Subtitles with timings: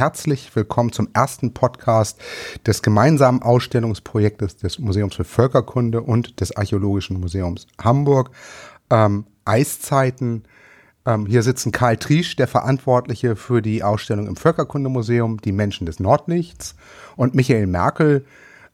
[0.00, 2.18] herzlich willkommen zum ersten Podcast
[2.66, 8.30] des gemeinsamen Ausstellungsprojektes des Museums für Völkerkunde und des Archäologischen Museums Hamburg.
[8.88, 10.44] Ähm, Eiszeiten.
[11.04, 16.00] Ähm, hier sitzen Karl Triesch, der Verantwortliche für die Ausstellung im Völkerkundemuseum Die Menschen des
[16.00, 16.76] Nordlichts
[17.16, 18.24] und Michael Merkel,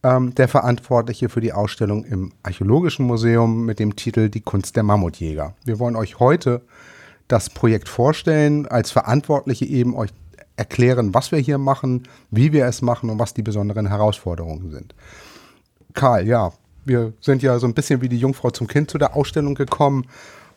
[0.05, 4.85] ähm, der Verantwortliche für die Ausstellung im Archäologischen Museum mit dem Titel Die Kunst der
[4.85, 5.57] Mammutjäger.
[5.65, 6.63] Wir wollen euch heute
[7.27, 10.11] das Projekt vorstellen, als Verantwortliche eben euch
[10.57, 14.95] erklären, was wir hier machen, wie wir es machen und was die besonderen Herausforderungen sind.
[15.95, 16.53] Karl, ja,
[16.85, 20.07] wir sind ja so ein bisschen wie die Jungfrau zum Kind zu der Ausstellung gekommen.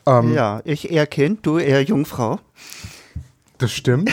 [0.05, 2.39] Ähm, ja, ich eher Kind, du eher Jungfrau.
[3.57, 4.11] Das stimmt.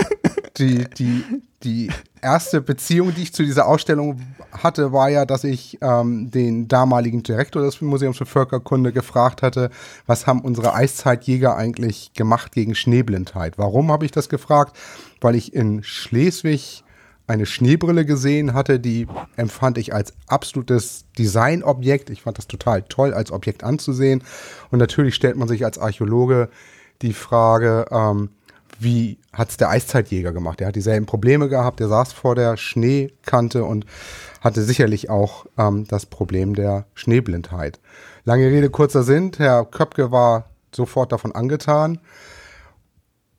[0.58, 1.24] die, die,
[1.62, 1.90] die
[2.24, 4.20] erste Beziehung, die ich zu dieser Ausstellung
[4.50, 9.70] hatte, war ja, dass ich ähm, den damaligen Direktor des Museums für Völkerkunde gefragt hatte,
[10.06, 13.58] was haben unsere Eiszeitjäger eigentlich gemacht gegen Schneeblindheit?
[13.58, 14.76] Warum habe ich das gefragt?
[15.20, 16.82] Weil ich in Schleswig
[17.26, 22.10] eine Schneebrille gesehen hatte, die empfand ich als absolutes Designobjekt.
[22.10, 24.22] Ich fand das total toll, als Objekt anzusehen.
[24.70, 26.48] Und natürlich stellt man sich als Archäologe
[27.02, 28.30] die Frage, ähm,
[28.78, 30.60] wie hat es der Eiszeitjäger gemacht?
[30.60, 33.86] Der hat dieselben Probleme gehabt, der saß vor der Schneekante und
[34.40, 37.80] hatte sicherlich auch ähm, das Problem der Schneeblindheit.
[38.24, 41.98] Lange Rede, kurzer Sinn, Herr Köpke war sofort davon angetan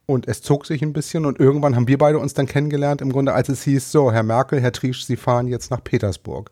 [0.06, 3.12] und es zog sich ein bisschen und irgendwann haben wir beide uns dann kennengelernt, im
[3.12, 6.52] Grunde als es hieß, so, Herr Merkel, Herr Triesch, Sie fahren jetzt nach Petersburg.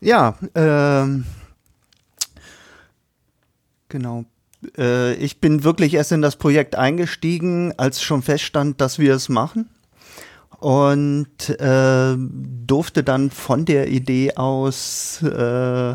[0.00, 1.24] Ja, ähm,
[3.88, 4.24] genau.
[4.76, 9.28] Äh, ich bin wirklich erst in das Projekt eingestiegen, als schon feststand, dass wir es
[9.28, 9.68] machen.
[10.60, 15.94] Und äh, durfte dann von der Idee aus äh,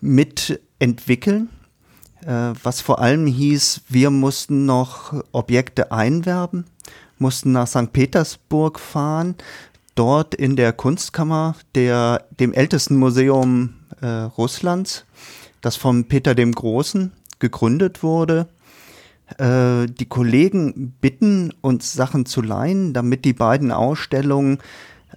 [0.00, 1.48] mitentwickeln.
[2.24, 6.64] Äh, was vor allem hieß, wir mussten noch Objekte einwerben,
[7.18, 7.92] mussten nach St.
[7.92, 9.34] Petersburg fahren,
[9.96, 15.06] dort in der Kunstkammer, der, dem ältesten Museum äh, Russlands,
[15.60, 18.48] das von Peter dem Großen gegründet wurde.
[19.38, 24.58] Äh, die Kollegen bitten uns Sachen zu leihen, damit die beiden Ausstellungen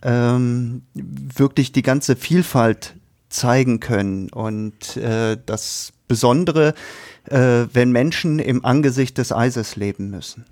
[0.03, 2.95] ähm, wirklich die ganze Vielfalt
[3.29, 6.73] zeigen können und äh, das Besondere,
[7.25, 10.45] äh, wenn Menschen im Angesicht des Eises leben müssen.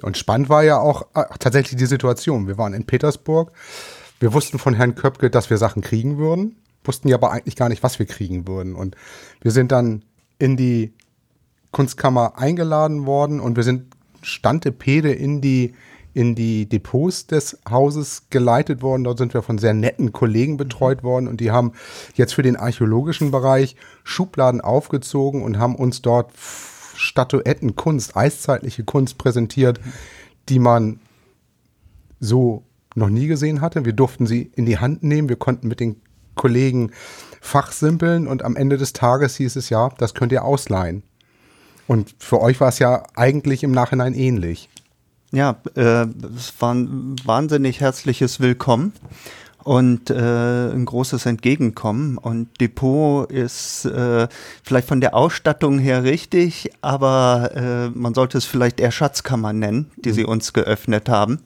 [0.00, 2.48] Und spannend war ja auch äh, tatsächlich die Situation.
[2.48, 3.52] Wir waren in Petersburg.
[4.20, 7.68] Wir wussten von Herrn Köpke, dass wir Sachen kriegen würden, wussten ja aber eigentlich gar
[7.68, 8.74] nicht, was wir kriegen würden.
[8.74, 8.96] Und
[9.42, 10.02] wir sind dann
[10.42, 10.92] in die
[11.70, 15.74] Kunstkammer eingeladen worden und wir sind Stantepede in die
[16.14, 19.04] in die Depots des Hauses geleitet worden.
[19.04, 21.72] Dort sind wir von sehr netten Kollegen betreut worden und die haben
[22.16, 26.32] jetzt für den archäologischen Bereich Schubladen aufgezogen und haben uns dort
[26.96, 29.80] Statuettenkunst, eiszeitliche Kunst präsentiert,
[30.50, 31.00] die man
[32.20, 32.64] so
[32.94, 33.86] noch nie gesehen hatte.
[33.86, 36.02] Wir durften sie in die Hand nehmen, wir konnten mit den
[36.34, 36.90] Kollegen
[37.42, 41.02] fachsimpeln und am Ende des Tages hieß es ja, das könnt ihr ausleihen.
[41.88, 44.70] Und für euch war es ja eigentlich im Nachhinein ähnlich.
[45.32, 48.92] Ja, äh, es war ein wahnsinnig herzliches Willkommen
[49.64, 52.16] und äh, ein großes Entgegenkommen.
[52.16, 54.28] Und Depot ist äh,
[54.62, 59.90] vielleicht von der Ausstattung her richtig, aber äh, man sollte es vielleicht eher Schatzkammer nennen,
[59.96, 60.14] die mhm.
[60.14, 61.40] sie uns geöffnet haben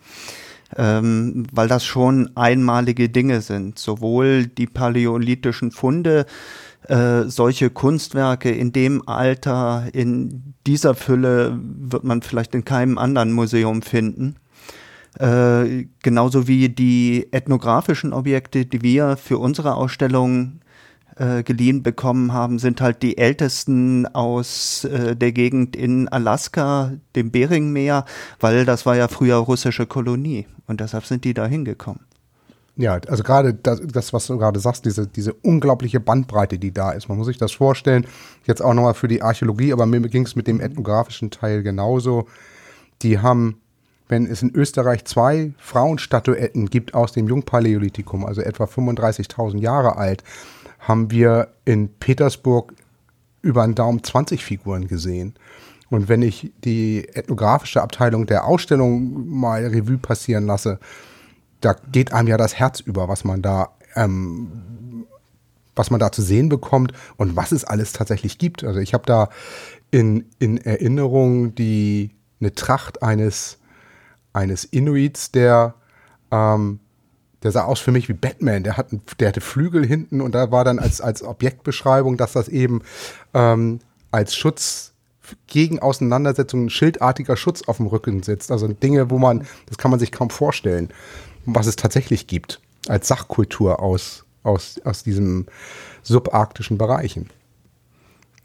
[0.76, 3.78] ähm, weil das schon einmalige Dinge sind.
[3.78, 6.26] Sowohl die paläolithischen Funde,
[6.88, 13.32] äh, solche Kunstwerke in dem Alter, in dieser Fülle wird man vielleicht in keinem anderen
[13.32, 14.36] Museum finden.
[15.18, 20.60] Äh, genauso wie die ethnografischen Objekte, die wir für unsere Ausstellung
[21.16, 27.30] äh, geliehen bekommen haben, sind halt die ältesten aus äh, der Gegend in Alaska, dem
[27.30, 28.04] Beringmeer,
[28.40, 32.00] weil das war ja früher russische Kolonie und deshalb sind die da hingekommen.
[32.78, 36.90] Ja, also gerade das, das, was du gerade sagst, diese, diese unglaubliche Bandbreite, die da
[36.90, 37.08] ist.
[37.08, 38.06] Man muss sich das vorstellen,
[38.44, 42.26] jetzt auch nochmal für die Archäologie, aber mir ging es mit dem ethnografischen Teil genauso.
[43.00, 43.62] Die haben,
[44.08, 50.22] wenn es in Österreich zwei Frauenstatuetten gibt aus dem Jungpaläolithikum, also etwa 35.000 Jahre alt,
[50.78, 52.74] haben wir in Petersburg
[53.42, 55.34] über einen Daumen 20 Figuren gesehen.
[55.88, 60.80] Und wenn ich die ethnografische Abteilung der Ausstellung mal Revue passieren lasse,
[61.60, 65.06] da geht einem ja das Herz über, was man da, ähm,
[65.76, 68.64] was man da zu sehen bekommt und was es alles tatsächlich gibt.
[68.64, 69.28] Also ich habe da
[69.90, 73.58] in, in Erinnerung die eine Tracht eines
[74.36, 75.74] eines Inuits, der
[76.30, 76.80] ähm,
[77.46, 78.64] der sah aus für mich wie Batman.
[78.64, 78.88] Der, hat,
[79.20, 82.82] der hatte Flügel hinten und da war dann als, als Objektbeschreibung, dass das eben
[83.34, 83.78] ähm,
[84.10, 84.92] als Schutz
[85.46, 88.50] gegen Auseinandersetzungen schildartiger Schutz auf dem Rücken sitzt.
[88.50, 90.88] Also Dinge, wo man, das kann man sich kaum vorstellen,
[91.44, 95.46] was es tatsächlich gibt als Sachkultur aus, aus, aus diesen
[96.02, 97.30] subarktischen Bereichen.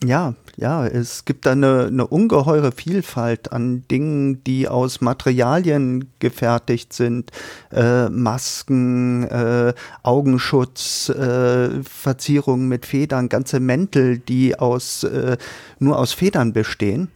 [0.04, 6.92] Ja, ja, es gibt da eine, eine ungeheure Vielfalt an Dingen, die aus Materialien gefertigt
[6.92, 7.30] sind.
[7.72, 15.38] Äh, Masken, äh, Augenschutz, äh, Verzierungen mit Federn, ganze Mäntel, die aus, äh,
[15.78, 17.10] nur aus Federn bestehen.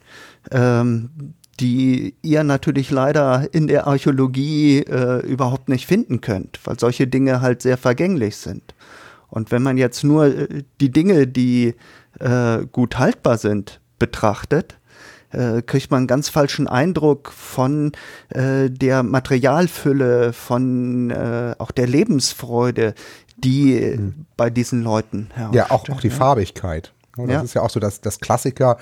[0.52, 1.10] Ähm,
[1.60, 7.40] die ihr natürlich leider in der Archäologie äh, überhaupt nicht finden könnt, weil solche Dinge
[7.42, 8.76] halt sehr vergänglich sind.
[9.30, 11.76] Und wenn man jetzt nur äh, die Dinge, die
[12.20, 14.78] äh, gut haltbar sind, betrachtet,
[15.32, 17.92] äh, kriegt man einen ganz falschen Eindruck von
[18.30, 22.94] äh, der Materialfülle, von äh, auch der Lebensfreude,
[23.38, 24.26] die mhm.
[24.38, 25.56] bei diesen Leuten herrscht.
[25.56, 26.94] Ja, auch, auch die Farbigkeit.
[27.18, 27.42] Das ja.
[27.42, 28.78] ist ja auch so das, das Klassiker.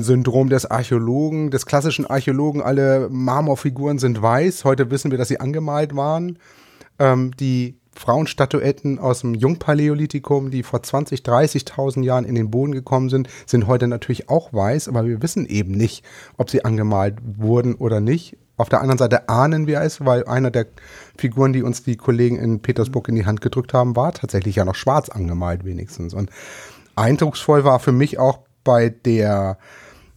[0.00, 2.60] Syndrom des Archäologen, des klassischen Archäologen.
[2.60, 4.64] Alle Marmorfiguren sind weiß.
[4.64, 6.40] Heute wissen wir, dass sie angemalt waren.
[6.98, 13.08] Ähm, die Frauenstatuetten aus dem Jungpaläolithikum, die vor 20, 30.000 Jahren in den Boden gekommen
[13.08, 16.04] sind, sind heute natürlich auch weiß, aber wir wissen eben nicht,
[16.36, 18.36] ob sie angemalt wurden oder nicht.
[18.56, 20.66] Auf der anderen Seite ahnen wir es, weil einer der
[21.16, 24.64] Figuren, die uns die Kollegen in Petersburg in die Hand gedrückt haben, war tatsächlich ja
[24.64, 26.14] noch schwarz angemalt wenigstens.
[26.14, 26.30] Und
[26.96, 29.58] eindrucksvoll war für mich auch bei der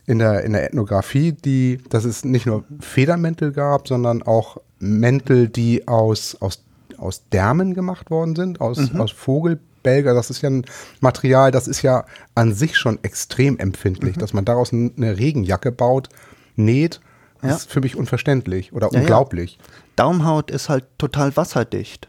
[0.07, 5.47] in der, in der Ethnographie, die, dass es nicht nur Federmäntel gab, sondern auch Mäntel,
[5.47, 6.63] die aus, aus
[7.01, 9.01] aus Därmen gemacht worden sind, aus, mhm.
[9.01, 10.13] aus Vogelbälger.
[10.13, 10.65] Das ist ja ein
[10.99, 12.05] Material, das ist ja
[12.35, 14.19] an sich schon extrem empfindlich, mhm.
[14.19, 16.09] dass man daraus eine Regenjacke baut,
[16.55, 17.01] näht.
[17.41, 17.57] Das ja.
[17.57, 19.57] ist für mich unverständlich oder ja, unglaublich.
[19.57, 19.63] Ja.
[19.95, 22.07] Daumhaut ist halt total wasserdicht.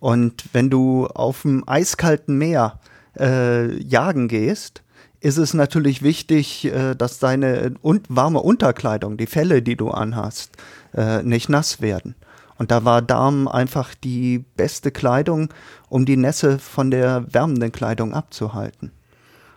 [0.00, 2.80] Und wenn du auf dem eiskalten Meer
[3.18, 4.82] äh, jagen gehst,
[5.20, 10.52] ist es natürlich wichtig, äh, dass deine un warme Unterkleidung, die Felle, die du anhast,
[10.94, 12.14] äh, nicht nass werden.
[12.58, 15.54] Und da war Darm einfach die beste Kleidung,
[15.88, 18.92] um die Nässe von der wärmenden Kleidung abzuhalten.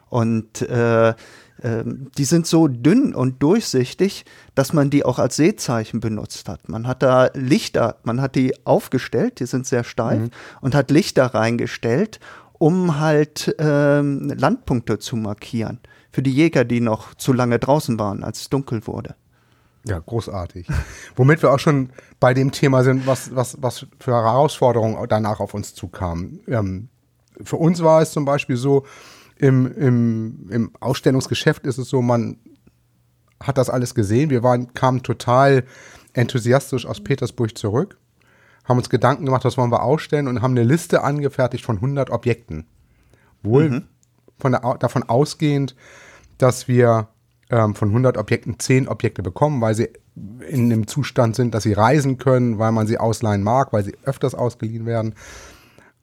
[0.09, 1.83] Und äh, äh,
[2.17, 4.25] die sind so dünn und durchsichtig,
[4.55, 6.69] dass man die auch als Seezeichen benutzt hat.
[6.69, 10.29] Man hat da Lichter, man hat die aufgestellt, die sind sehr steif, mhm.
[10.61, 12.19] und hat Lichter reingestellt,
[12.53, 15.79] um halt ähm, Landpunkte zu markieren.
[16.11, 19.15] Für die Jäger, die noch zu lange draußen waren, als es dunkel wurde.
[19.85, 20.67] Ja, großartig.
[21.15, 21.89] Womit wir auch schon
[22.19, 26.41] bei dem Thema sind, was, was, was für Herausforderungen danach auf uns zukamen.
[26.47, 26.89] Ähm,
[27.43, 28.85] für uns war es zum Beispiel so,
[29.41, 32.37] im, im, im Ausstellungsgeschäft ist es so, man
[33.39, 34.29] hat das alles gesehen.
[34.29, 35.63] Wir waren, kamen total
[36.13, 37.97] enthusiastisch aus Petersburg zurück,
[38.65, 42.11] haben uns Gedanken gemacht, was wollen wir ausstellen und haben eine Liste angefertigt von 100
[42.11, 42.67] Objekten.
[43.41, 43.83] Wohl mhm.
[44.37, 45.75] von der, davon ausgehend,
[46.37, 47.07] dass wir
[47.51, 49.89] ähm, von 100 Objekten 10 Objekte bekommen, weil sie
[50.47, 53.95] in einem Zustand sind, dass sie reisen können, weil man sie ausleihen mag, weil sie
[54.03, 55.13] öfters ausgeliehen werden.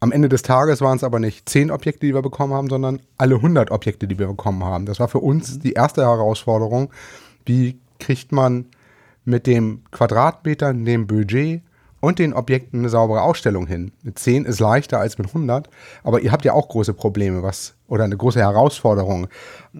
[0.00, 3.00] Am Ende des Tages waren es aber nicht 10 Objekte, die wir bekommen haben, sondern
[3.16, 4.86] alle 100 Objekte, die wir bekommen haben.
[4.86, 5.60] Das war für uns mhm.
[5.60, 6.90] die erste Herausforderung.
[7.44, 8.66] Wie kriegt man
[9.24, 11.62] mit dem Quadratmeter, dem Budget
[12.00, 13.92] und den Objekten eine saubere Ausstellung hin.
[14.02, 15.68] Mit 10 ist leichter als mit 100,
[16.04, 19.28] aber ihr habt ja auch große Probleme, was oder eine große Herausforderung,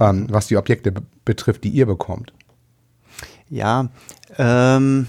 [0.00, 0.92] ähm, was die Objekte
[1.24, 2.32] betrifft, die ihr bekommt.
[3.50, 3.88] Ja,
[4.36, 5.06] ähm,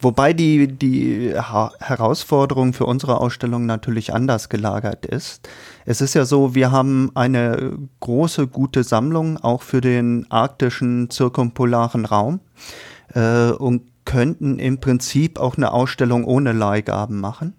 [0.00, 5.48] wobei die, die Herausforderung für unsere Ausstellung natürlich anders gelagert ist.
[5.84, 12.04] Es ist ja so, wir haben eine große, gute Sammlung, auch für den arktischen zirkumpolaren
[12.06, 12.40] Raum.
[13.14, 17.52] Äh, und könnten im Prinzip auch eine Ausstellung ohne Leihgaben machen.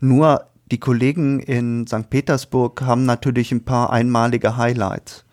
[0.00, 2.08] Nur die Kollegen in St.
[2.08, 5.26] Petersburg haben natürlich ein paar einmalige Highlights,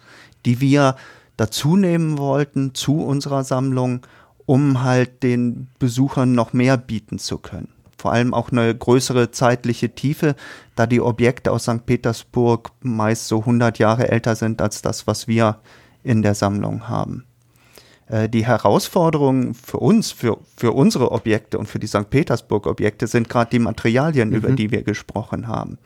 [0.45, 0.97] die wir
[1.37, 4.01] dazu nehmen wollten zu unserer Sammlung,
[4.45, 7.69] um halt den Besuchern noch mehr bieten zu können.
[7.97, 10.35] Vor allem auch eine größere zeitliche Tiefe,
[10.75, 11.85] da die Objekte aus St.
[11.85, 15.59] Petersburg meist so 100 Jahre älter sind als das, was wir
[16.03, 17.25] in der Sammlung haben.
[18.07, 22.09] Äh, die Herausforderungen für uns, für, für unsere Objekte und für die St.
[22.09, 24.35] Petersburg-Objekte sind gerade die Materialien, mhm.
[24.35, 25.77] über die wir gesprochen haben.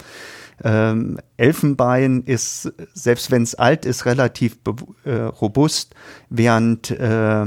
[0.62, 4.58] Ähm, Elfenbein ist, selbst wenn es alt ist, relativ
[5.06, 5.96] äh, robust,
[6.30, 7.46] während äh,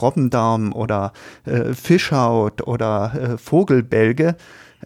[0.00, 1.14] Robbendarm oder
[1.46, 4.36] äh, Fischhaut oder äh, Vogelbälge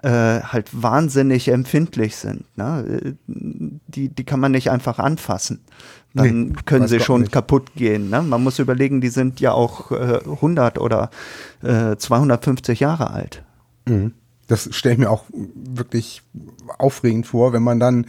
[0.02, 2.44] äh, halt wahnsinnig empfindlich sind.
[2.56, 3.16] Ne?
[3.26, 5.64] Die, die kann man nicht einfach anfassen
[6.15, 7.33] dann nee, können sie schon nicht.
[7.33, 8.11] kaputt gehen.
[8.11, 8.23] Ne?
[8.23, 11.11] Man muss überlegen, die sind ja auch äh, 100 oder
[11.62, 13.45] äh, 250 Jahre alt.
[13.87, 14.15] Mhm.
[14.47, 16.23] Das stelle ich mir auch wirklich
[16.79, 18.07] aufregend vor, wenn man dann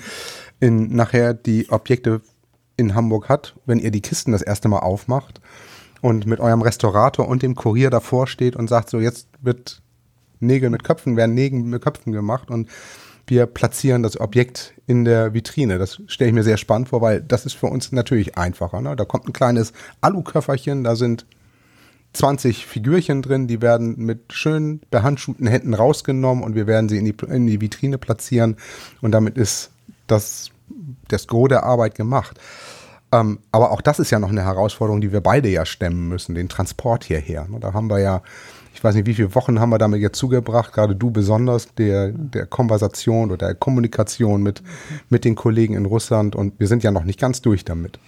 [0.60, 2.22] in, nachher die Objekte
[2.78, 5.42] in Hamburg hat, wenn ihr die Kisten das erste Mal aufmacht
[6.02, 9.82] und mit eurem Restaurator und dem Kurier davor steht und sagt, so jetzt wird
[10.40, 12.70] Nägel mit Köpfen, werden Nägel mit Köpfen gemacht und
[13.30, 15.78] wir platzieren das Objekt in der Vitrine.
[15.78, 18.82] Das stelle ich mir sehr spannend vor, weil das ist für uns natürlich einfacher.
[18.82, 18.96] Ne?
[18.96, 21.26] Da kommt ein kleines Aluköfferchen, da sind
[22.14, 27.06] 20 Figürchen drin, die werden mit schön behandschuhten Händen rausgenommen und wir werden sie in
[27.06, 28.58] die, in die Vitrine platzieren
[29.02, 29.70] und damit ist
[30.08, 30.50] das,
[31.08, 32.40] das Gros der Arbeit gemacht.
[33.12, 36.36] Ähm, aber auch das ist ja noch eine Herausforderung, die wir beide ja stemmen müssen,
[36.36, 37.48] den Transport hierher.
[37.50, 37.60] Ne?
[37.60, 38.22] Da haben wir ja
[38.80, 42.14] ich weiß nicht, wie viele Wochen haben wir damit jetzt zugebracht, gerade du besonders, der,
[42.14, 44.64] der Konversation oder der Kommunikation mit,
[45.10, 48.00] mit den Kollegen in Russland und wir sind ja noch nicht ganz durch damit.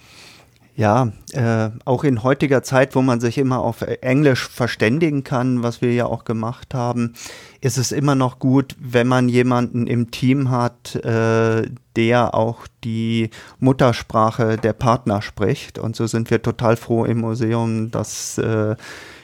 [0.74, 5.82] Ja, äh, auch in heutiger Zeit, wo man sich immer auf Englisch verständigen kann, was
[5.82, 7.12] wir ja auch gemacht haben,
[7.60, 13.28] ist es immer noch gut, wenn man jemanden im Team hat, äh, der auch die
[13.58, 15.78] Muttersprache der Partner spricht.
[15.78, 18.74] Und so sind wir total froh im Museum, dass äh,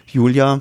[0.07, 0.61] Julia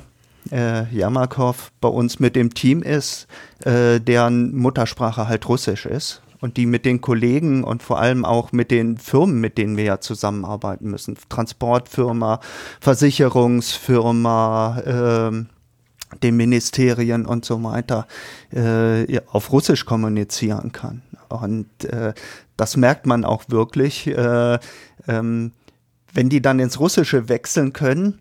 [0.53, 3.27] äh, Jamakov bei uns mit dem Team ist,
[3.65, 8.51] äh, deren Muttersprache halt Russisch ist und die mit den Kollegen und vor allem auch
[8.51, 12.39] mit den Firmen, mit denen wir ja zusammenarbeiten müssen, Transportfirma,
[12.82, 15.46] Versicherungsfirma, äh,
[16.24, 18.08] den Ministerien und so weiter,
[18.51, 21.01] äh, auf Russisch kommunizieren kann.
[21.29, 22.13] Und äh,
[22.56, 24.60] das merkt man auch wirklich, äh,
[25.08, 25.51] ähm,
[26.13, 28.20] wenn die dann ins Russische wechseln können,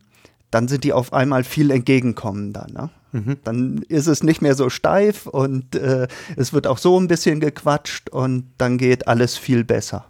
[0.50, 2.66] dann sind die auf einmal viel entgegenkommender.
[2.72, 2.90] Ne?
[3.16, 3.36] Mhm.
[3.44, 6.06] Dann ist es nicht mehr so steif und äh,
[6.36, 10.04] es wird auch so ein bisschen gequatscht und dann geht alles viel besser.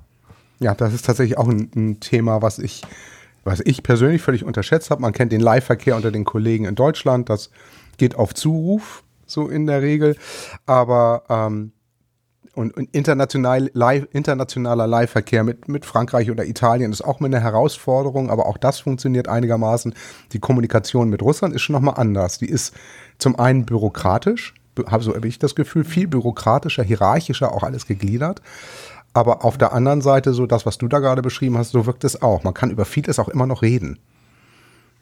[0.58, 2.82] Ja, das ist tatsächlich auch ein, ein Thema, was ich,
[3.44, 5.02] was ich persönlich völlig unterschätzt habe.
[5.02, 7.50] Man kennt den Live-Verkehr unter den Kollegen in Deutschland, das
[7.96, 10.16] geht auf Zuruf, so in der Regel.
[10.66, 11.72] Aber ähm,
[12.56, 18.30] und, und international, live, internationaler Leihverkehr mit, mit Frankreich oder Italien ist auch eine Herausforderung,
[18.30, 19.94] aber auch das funktioniert einigermaßen.
[20.32, 22.38] Die Kommunikation mit Russland ist schon nochmal anders.
[22.38, 22.74] Die ist
[23.18, 24.54] zum einen bürokratisch,
[25.00, 28.40] so habe ich das Gefühl, viel bürokratischer, hierarchischer, auch alles gegliedert.
[29.12, 32.04] Aber auf der anderen Seite, so das, was du da gerade beschrieben hast, so wirkt
[32.04, 32.42] es auch.
[32.42, 33.98] Man kann über vieles auch immer noch reden.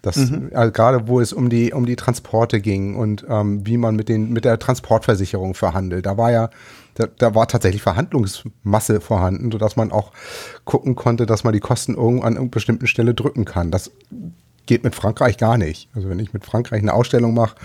[0.07, 0.51] Das, mhm.
[0.53, 4.09] also gerade wo es um die, um die Transporte ging und ähm, wie man mit,
[4.09, 6.07] den, mit der Transportversicherung verhandelt.
[6.07, 6.51] Da war ja
[6.95, 10.13] da, da war tatsächlich Verhandlungsmasse vorhanden, sodass man auch
[10.65, 13.71] gucken konnte, dass man die Kosten irgendwo an einer bestimmten Stelle drücken kann.
[13.71, 13.91] Das
[14.67, 15.89] geht mit Frankreich gar nicht.
[15.95, 17.57] Also wenn ich mit Frankreich eine Ausstellung mache,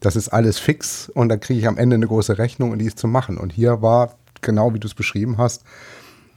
[0.00, 2.86] das ist alles fix und dann kriege ich am Ende eine große Rechnung und die
[2.86, 3.38] ist zu machen.
[3.38, 5.62] Und hier war, genau wie du es beschrieben hast,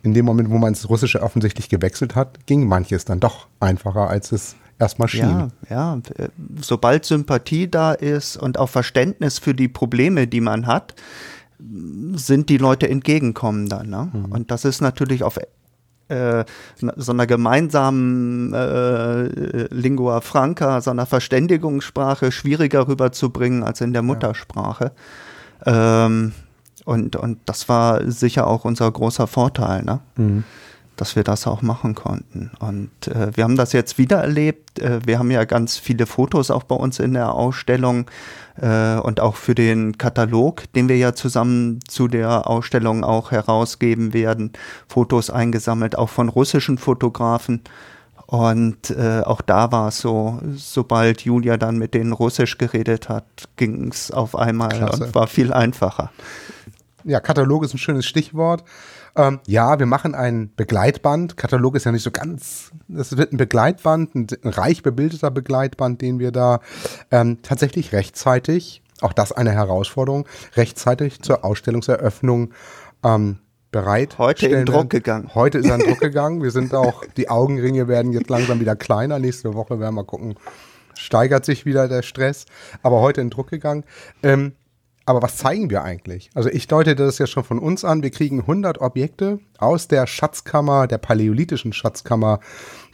[0.03, 4.07] in dem Moment, wo man ins Russische offensichtlich gewechselt hat, ging manches dann doch einfacher,
[4.07, 5.51] als es erstmal schien.
[5.69, 6.01] Ja, ja,
[6.61, 10.95] sobald Sympathie da ist und auch Verständnis für die Probleme, die man hat,
[11.59, 13.83] sind die Leute entgegenkommender.
[13.83, 14.11] Ne?
[14.11, 14.25] Mhm.
[14.25, 15.39] Und das ist natürlich auf
[16.07, 16.45] äh,
[16.77, 24.91] so einer gemeinsamen äh, Lingua Franca, so einer Verständigungssprache schwieriger rüberzubringen als in der Muttersprache.
[25.65, 26.05] Ja.
[26.05, 26.33] Ähm,
[26.83, 29.83] und, und das war sicher auch unser großer Vorteil.
[29.83, 30.01] Ne?
[30.17, 30.43] Mhm
[30.97, 32.51] dass wir das auch machen konnten.
[32.59, 34.79] Und äh, wir haben das jetzt wieder erlebt.
[34.79, 38.09] Äh, wir haben ja ganz viele Fotos auch bei uns in der Ausstellung
[38.61, 44.13] äh, und auch für den Katalog, den wir ja zusammen zu der Ausstellung auch herausgeben
[44.13, 44.53] werden,
[44.87, 47.61] Fotos eingesammelt, auch von russischen Fotografen.
[48.27, 53.25] Und äh, auch da war es so, sobald Julia dann mit denen Russisch geredet hat,
[53.55, 55.05] ging es auf einmal Klasse.
[55.05, 56.09] und war viel einfacher.
[57.07, 58.63] Ja, Katalog ist ein schönes Stichwort.
[59.15, 61.37] Ähm, ja, wir machen ein Begleitband.
[61.37, 66.01] Katalog ist ja nicht so ganz, das wird ein Begleitband, ein, ein reich bebildeter Begleitband,
[66.01, 66.61] den wir da
[67.11, 72.53] ähm, tatsächlich rechtzeitig, auch das eine Herausforderung, rechtzeitig zur Ausstellungseröffnung
[73.03, 73.37] ähm,
[73.69, 74.17] bereit.
[74.17, 75.29] Heute in Druck gegangen.
[75.35, 76.41] Heute ist er in Druck gegangen.
[76.41, 79.19] Wir sind auch, die Augenringe werden jetzt langsam wieder kleiner.
[79.19, 80.35] Nächste Woche werden wir gucken,
[80.95, 82.45] steigert sich wieder der Stress.
[82.81, 83.83] Aber heute in Druck gegangen.
[84.23, 84.53] Ähm,
[85.05, 86.31] aber was zeigen wir eigentlich?
[86.33, 88.01] Also ich deutete das ja schon von uns an.
[88.01, 92.39] Wir kriegen 100 Objekte aus der Schatzkammer, der paläolithischen Schatzkammer,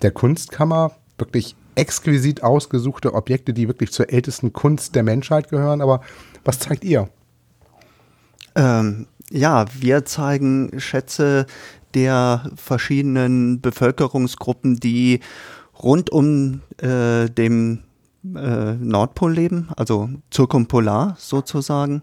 [0.02, 0.92] der Kunstkammer.
[1.18, 5.82] Wirklich exquisit ausgesuchte Objekte, die wirklich zur ältesten Kunst der Menschheit gehören.
[5.82, 6.02] Aber
[6.44, 7.10] was zeigt ihr?
[8.56, 11.46] Ähm, ja, wir zeigen Schätze
[11.94, 15.22] der verschiedenen Bevölkerungsgruppen, die
[15.82, 17.84] rund um äh, dem
[18.24, 22.02] äh, Nordpol leben, also Zirkumpolar sozusagen.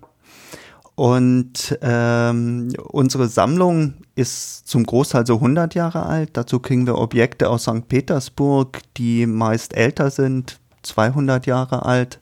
[0.94, 6.30] Und ähm, unsere Sammlung ist zum Großteil so 100 Jahre alt.
[6.32, 7.86] Dazu kriegen wir Objekte aus St.
[7.86, 12.18] Petersburg, die meist älter sind, 200 Jahre alt.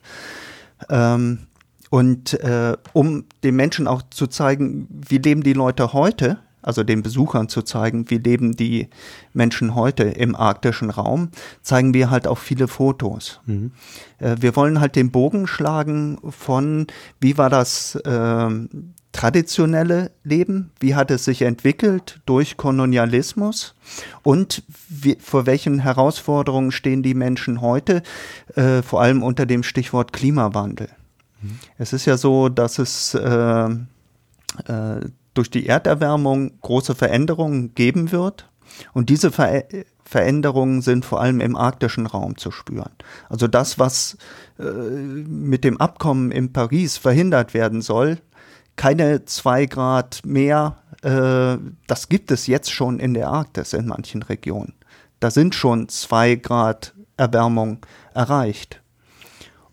[0.89, 1.47] Ähm,
[1.89, 7.01] und äh, um den Menschen auch zu zeigen, wie leben die Leute heute, also den
[7.01, 8.89] Besuchern zu zeigen, wie leben die
[9.33, 11.29] Menschen heute im arktischen Raum,
[11.61, 13.39] zeigen wir halt auch viele Fotos.
[13.45, 13.71] Mhm.
[14.19, 16.87] Äh, wir wollen halt den Bogen schlagen von,
[17.21, 18.49] wie war das äh,
[19.13, 23.73] traditionelle Leben, wie hat es sich entwickelt durch Kolonialismus
[24.21, 28.03] und wie, vor welchen Herausforderungen stehen die Menschen heute,
[28.55, 30.89] äh, vor allem unter dem Stichwort Klimawandel.
[31.41, 31.59] Mhm.
[31.77, 33.69] Es ist ja so, dass es äh,
[34.65, 34.99] äh,
[35.37, 38.49] durch die Erderwärmung große Veränderungen geben wird.
[38.93, 39.63] Und diese Ver
[40.03, 42.91] Veränderungen sind vor allem im arktischen Raum zu spüren.
[43.27, 44.17] Also das, was
[44.57, 48.19] äh, mit dem Abkommen in Paris verhindert werden soll,
[48.77, 54.23] keine zwei Grad mehr, äh, das gibt es jetzt schon in der Arktis in manchen
[54.23, 54.75] Regionen.
[55.19, 57.79] Da sind schon zwei Grad Erwärmung
[58.13, 58.81] erreicht.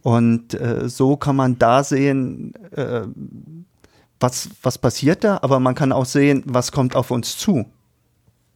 [0.03, 3.03] Und äh, so kann man da sehen, äh,
[4.21, 7.67] was, was passiert da, aber man kann auch sehen, was kommt auf uns zu.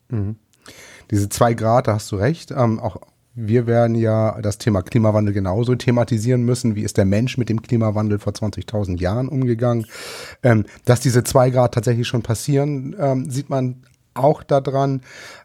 [0.08, 0.36] Mhm.
[1.10, 2.50] Diese zwei Grad, da hast du recht.
[2.50, 2.98] Ähm, auch
[3.40, 6.74] wir werden ja das Thema Klimawandel genauso thematisieren müssen.
[6.74, 9.86] Wie ist der Mensch mit dem Klimawandel vor 20.000 Jahren umgegangen?
[10.42, 13.84] Ähm, dass diese zwei Grad tatsächlich schon passieren, ähm, sieht man
[14.14, 15.02] auch daran,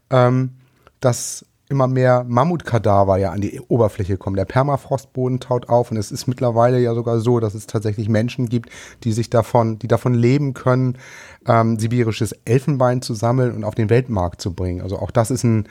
[0.10, 0.53] ähm,
[1.01, 4.36] dass immer mehr Mammutkadaver ja an die Oberfläche kommen.
[4.36, 8.48] Der Permafrostboden taut auf und es ist mittlerweile ja sogar so, dass es tatsächlich Menschen
[8.48, 8.70] gibt,
[9.03, 11.00] die sich davon, die davon leben können,
[11.48, 14.82] ähm, sibirisches Elfenbein zu sammeln und auf den Weltmarkt zu bringen.
[14.82, 15.68] Also auch das ist ein,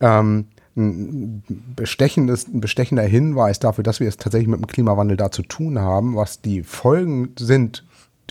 [0.00, 0.46] ähm,
[0.76, 1.44] ein,
[1.76, 5.78] bestechendes, ein bestechender Hinweis dafür, dass wir es tatsächlich mit dem Klimawandel da zu tun
[5.78, 7.84] haben, was die Folgen sind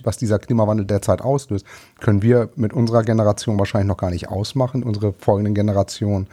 [0.03, 1.65] was dieser Klimawandel derzeit auslöst,
[2.01, 6.27] können wir mit unserer Generation wahrscheinlich noch gar nicht ausmachen, unsere folgenden Generationen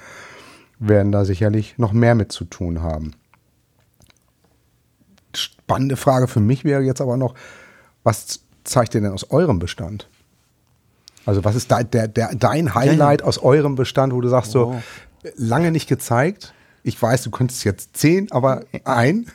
[0.80, 3.12] werden da sicherlich noch mehr mit zu tun haben.
[5.34, 7.34] Spannende Frage für mich wäre jetzt aber noch,
[8.02, 10.08] was zeigt ihr denn aus eurem Bestand?
[11.26, 13.28] Also was ist da, der, der, dein Highlight ja, ja.
[13.28, 14.72] aus eurem Bestand, wo du sagst oh.
[15.22, 16.54] so, lange nicht gezeigt.
[16.82, 19.26] Ich weiß, du könntest jetzt zehn, aber ein.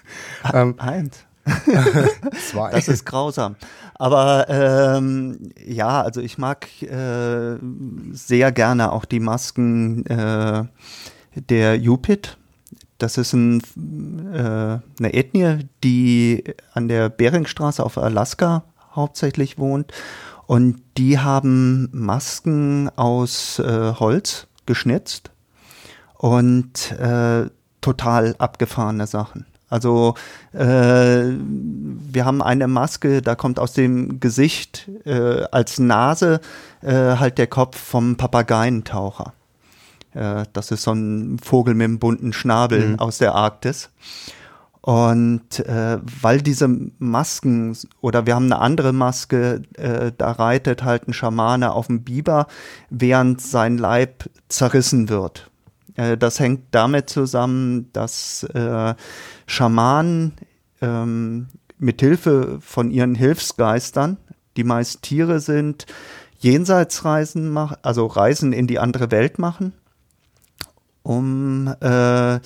[0.52, 1.20] Ähm, Eins.
[2.52, 2.72] Zwei.
[2.72, 3.56] Das ist grausam.
[3.94, 7.58] Aber ähm, ja, also ich mag äh,
[8.12, 10.64] sehr gerne auch die Masken äh,
[11.36, 12.38] der Yupit.
[12.98, 13.62] Das ist ein,
[14.34, 16.44] äh, eine Ethnie, die
[16.74, 19.92] an der Beringstraße auf Alaska hauptsächlich wohnt.
[20.48, 25.32] Und die haben Masken aus äh, Holz geschnitzt
[26.18, 27.50] und äh,
[27.82, 29.46] total abgefahrene Sachen.
[29.70, 30.16] Also
[30.54, 36.40] äh, wir haben eine Maske, da kommt aus dem Gesicht äh, als Nase
[36.82, 39.34] äh, halt der Kopf vom Papageientaucher.
[40.16, 43.00] Äh, das ist so ein Vogel mit einem bunten Schnabel mhm.
[43.00, 43.90] aus der Arktis.
[44.82, 46.68] Und äh, weil diese
[47.00, 52.04] Masken oder wir haben eine andere Maske, äh, da reitet halt ein Schamane auf dem
[52.04, 52.46] Biber,
[52.92, 55.50] während sein Leib zerrissen wird.
[55.96, 58.94] Äh, das hängt damit zusammen, dass äh,
[59.48, 60.34] Schamanen
[60.82, 61.48] ähm,
[61.80, 64.18] mit Hilfe von ihren Hilfsgeistern,
[64.56, 65.88] die meist Tiere sind,
[66.38, 69.74] Jenseitsreisen machen, also Reisen in die andere Welt machen
[71.06, 72.40] um äh, äh,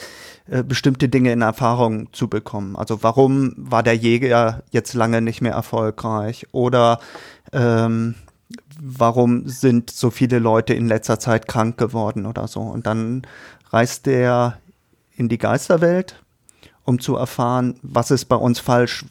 [0.65, 2.75] bestimmte Dinge in Erfahrung zu bekommen.
[2.75, 6.45] Also warum war der Jäger jetzt lange nicht mehr erfolgreich?
[6.51, 6.99] Oder
[7.53, 8.15] ähm,
[8.81, 12.59] warum sind so viele Leute in letzter Zeit krank geworden oder so?
[12.59, 13.21] Und dann
[13.69, 14.57] reist er
[15.15, 16.21] in die Geisterwelt,
[16.83, 19.05] um zu erfahren, was ist bei uns falsch,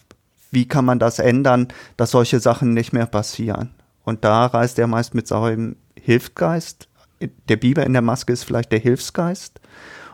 [0.51, 3.71] wie kann man das ändern, dass solche Sachen nicht mehr passieren.
[4.05, 6.88] Und da reist er meist mit seinem Hilfgeist
[7.21, 9.61] der Biber in der Maske ist vielleicht der Hilfsgeist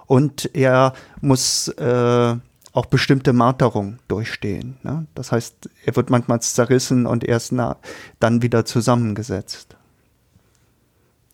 [0.06, 2.36] und er muss äh,
[2.72, 4.76] auch bestimmte Marterungen durchstehen.
[4.82, 5.06] Ne?
[5.14, 7.76] Das heißt, er wird manchmal zerrissen und erst na,
[8.18, 9.76] dann wieder zusammengesetzt.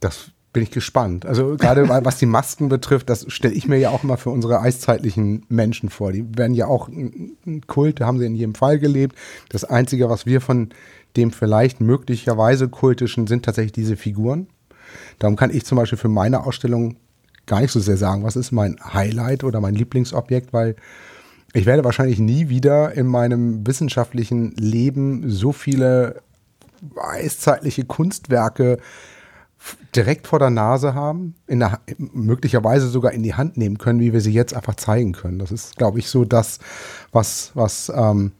[0.01, 1.27] Das bin ich gespannt.
[1.27, 4.61] Also gerade was die Masken betrifft, das stelle ich mir ja auch immer für unsere
[4.61, 6.13] eiszeitlichen Menschen vor.
[6.13, 9.17] Die werden ja auch ein Kult, haben sie in jedem Fall gelebt.
[9.49, 10.71] Das Einzige, was wir von
[11.17, 14.49] dem vielleicht möglicherweise kultischen sind tatsächlich diese Figuren.
[15.19, 16.97] Darum kann ich zum Beispiel für meine Ausstellung
[17.47, 20.77] gar nicht so sehr sagen, was ist mein Highlight oder mein Lieblingsobjekt, weil
[21.53, 26.23] ich werde wahrscheinlich nie wieder in meinem wissenschaftlichen Leben so viele
[26.97, 28.79] eiszeitliche Kunstwerke
[29.95, 34.21] direkt vor der Nase haben, der, möglicherweise sogar in die Hand nehmen können, wie wir
[34.21, 35.39] sie jetzt einfach zeigen können.
[35.39, 36.61] Das ist, glaube ich, so das,
[37.13, 38.33] was, was ähm,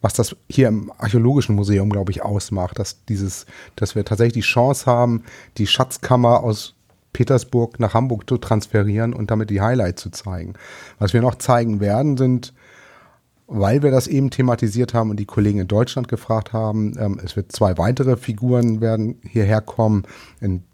[0.00, 4.48] was das hier im Archäologischen Museum, glaube ich, ausmacht, dass dieses, dass wir tatsächlich die
[4.48, 5.24] Chance haben,
[5.56, 6.74] die Schatzkammer aus
[7.12, 10.54] Petersburg nach Hamburg zu transferieren und damit die Highlights zu zeigen.
[10.98, 12.52] Was wir noch zeigen werden, sind
[13.48, 16.92] weil wir das eben thematisiert haben und die Kollegen in Deutschland gefragt haben.
[16.98, 20.04] Ähm, es wird zwei weitere Figuren werden hierher kommen.
[20.40, 20.64] In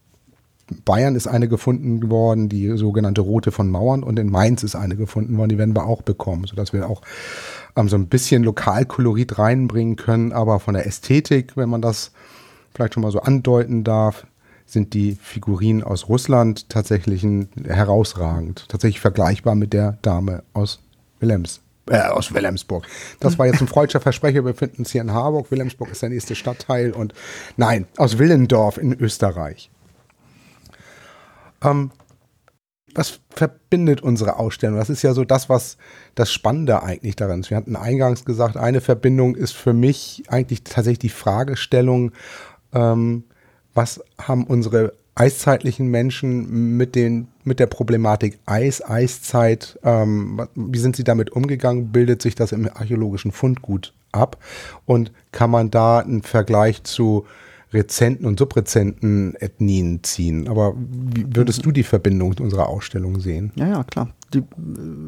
[0.84, 4.96] Bayern ist eine gefunden worden, die sogenannte Rote von Mauern, und in Mainz ist eine
[4.96, 7.02] gefunden worden, die werden wir auch bekommen, sodass wir auch
[7.76, 12.12] ähm, so ein bisschen Lokalkolorit reinbringen können, aber von der Ästhetik, wenn man das
[12.74, 14.26] vielleicht schon mal so andeuten darf,
[14.66, 17.26] sind die Figurinen aus Russland tatsächlich
[17.66, 20.80] herausragend, tatsächlich vergleichbar mit der Dame aus
[21.20, 21.60] Willems.
[21.86, 22.86] Äh, aus Wilhelmsburg.
[23.20, 24.36] Das war jetzt ein freudscher Versprecher.
[24.36, 25.50] Wir befinden uns hier in Harburg.
[25.50, 27.12] Wilhelmsburg ist der nächste Stadtteil und
[27.58, 29.70] nein, aus Willendorf in Österreich.
[31.64, 31.90] Ähm,
[32.94, 34.76] was verbindet unsere Ausstellung?
[34.76, 35.76] Das ist ja so das, was
[36.14, 37.50] das Spannende eigentlich daran ist.
[37.50, 42.12] Wir hatten eingangs gesagt, eine Verbindung ist für mich eigentlich tatsächlich die Fragestellung,
[42.72, 43.24] ähm,
[43.74, 50.96] was haben unsere eiszeitlichen Menschen mit den mit der Problematik Eis, Eiszeit, ähm, wie sind
[50.96, 51.92] sie damit umgegangen?
[51.92, 54.38] Bildet sich das im archäologischen Fundgut ab?
[54.86, 57.26] Und kann man da einen Vergleich zu
[57.74, 60.48] rezenten und subrezenten Ethnien ziehen.
[60.48, 63.52] Aber wie würdest du die Verbindung unserer Ausstellung sehen?
[63.56, 64.10] Ja, ja, klar.
[64.32, 64.44] Die äh,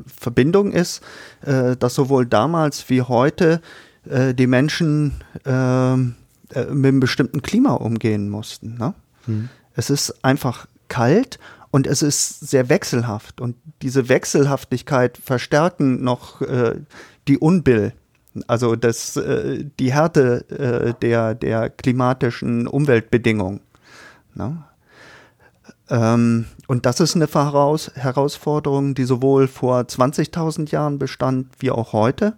[0.07, 1.03] Verbindung ist,
[1.43, 3.61] äh, dass sowohl damals wie heute
[4.09, 6.17] äh, die Menschen ähm,
[6.51, 8.77] äh, mit einem bestimmten Klima umgehen mussten.
[8.77, 8.95] Ne?
[9.25, 9.49] Hm.
[9.75, 11.39] Es ist einfach kalt
[11.71, 13.41] und es ist sehr wechselhaft.
[13.41, 16.77] Und diese Wechselhaftigkeit verstärken noch äh,
[17.29, 17.93] die Unbill
[18.47, 23.61] also das, äh, die Härte äh, der, der klimatischen Umweltbedingungen.
[24.35, 24.65] Ne?
[25.89, 31.93] Ähm, und das ist eine Voraus Herausforderung, die sowohl vor 20.000 Jahren bestand wie auch
[31.93, 32.35] heute.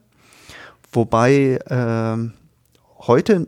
[0.93, 2.17] Wobei äh,
[3.07, 3.47] heute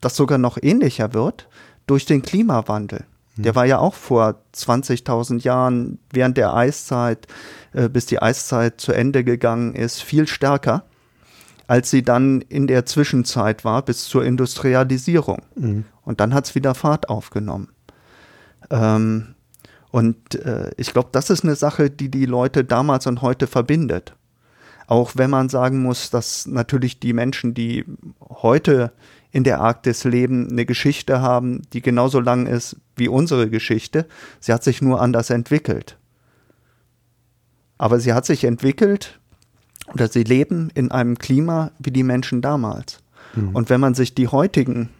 [0.00, 1.48] das sogar noch ähnlicher wird
[1.86, 3.04] durch den Klimawandel.
[3.36, 7.26] Der war ja auch vor 20.000 Jahren während der Eiszeit,
[7.72, 10.84] äh, bis die Eiszeit zu Ende gegangen ist, viel stärker
[11.66, 15.42] als sie dann in der Zwischenzeit war bis zur Industrialisierung.
[15.56, 15.84] Mhm.
[16.02, 17.68] Und dann hat es wieder Fahrt aufgenommen.
[18.70, 19.34] Ähm,
[19.90, 24.14] und äh, ich glaube, das ist eine Sache, die die Leute damals und heute verbindet.
[24.86, 27.84] Auch wenn man sagen muss, dass natürlich die Menschen, die
[28.20, 28.92] heute
[29.32, 34.06] in der Arktis leben, eine Geschichte haben, die genauso lang ist wie unsere Geschichte.
[34.38, 35.98] Sie hat sich nur anders entwickelt.
[37.78, 39.18] Aber sie hat sich entwickelt
[39.92, 43.00] oder sie leben in einem Klima wie die Menschen damals.
[43.34, 43.54] Mhm.
[43.54, 44.90] Und wenn man sich die heutigen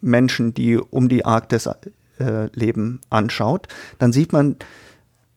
[0.00, 1.66] Menschen, die um die Arktis
[2.18, 4.56] äh, leben, anschaut, dann sieht man,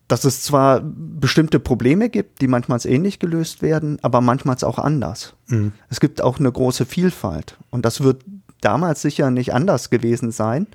[0.08, 5.34] dass es zwar bestimmte Probleme gibt, die manchmal ähnlich gelöst werden, aber manchmal auch anders.
[5.48, 5.72] Mhm.
[5.90, 7.58] Es gibt auch eine große Vielfalt.
[7.72, 8.24] Und das wird
[8.62, 10.68] damals sicher nicht anders gewesen sein.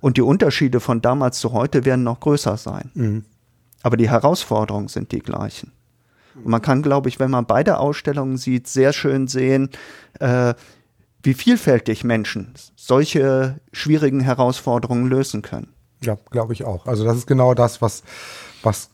[0.00, 2.90] Und die Unterschiede von damals zu heute werden noch größer sein.
[2.94, 3.24] Mhm.
[3.82, 5.72] Aber die Herausforderungen sind die gleichen.
[6.36, 9.70] Und man kann, glaube ich, wenn man beide Ausstellungen sieht, sehr schön sehen,
[10.20, 10.54] äh,
[11.22, 15.72] wie vielfältig Menschen solche schwierigen Herausforderungen lösen können.
[16.02, 16.86] Ja, glaube ich auch.
[16.86, 18.02] Also das ist genau das, was,
[18.62, 18.90] was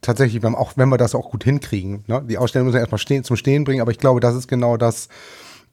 [0.00, 2.22] tatsächlich, wenn, auch wenn wir das auch gut hinkriegen, ne?
[2.26, 4.76] die Ausstellung muss ja erstmal stehen, zum Stehen bringen, aber ich glaube, das ist genau
[4.76, 5.08] das,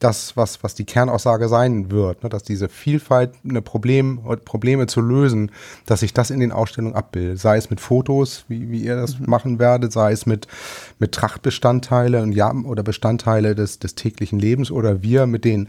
[0.02, 2.28] das, was, was die Kernaussage sein wird, ne?
[2.28, 5.50] dass diese Vielfalt, eine Problem, Probleme zu lösen,
[5.86, 7.38] dass sich das in den Ausstellungen abbildet.
[7.38, 9.26] Sei es mit Fotos, wie, wie ihr das mhm.
[9.26, 10.48] machen werdet, sei es mit,
[10.98, 15.68] mit Trachtbestandteile und ja, oder Bestandteile des, des täglichen Lebens oder wir mit den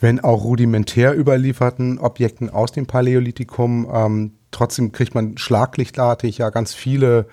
[0.00, 3.88] wenn auch rudimentär überlieferten Objekten aus dem Paläolithikum.
[3.92, 7.26] Ähm, trotzdem kriegt man schlaglichtartig ja ganz viele